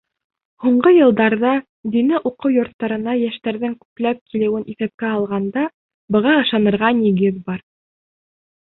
[0.63, 1.51] Һуңғы йылдарҙа
[1.97, 5.69] дини уҡыу йорттарына йәштәрҙең күпләп килеүен иҫәпкә алғанда,
[6.17, 7.65] быға ышанырға нигеҙ бар.